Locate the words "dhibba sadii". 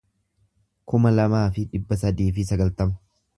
1.75-2.31